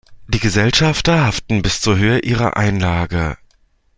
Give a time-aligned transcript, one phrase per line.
[0.27, 3.37] Die Gesellschafter haften bis zur Höhe ihrer Einlage.